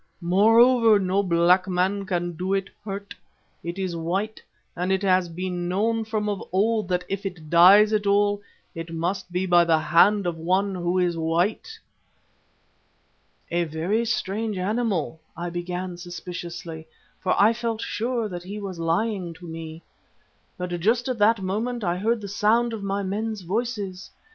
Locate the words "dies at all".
7.51-8.41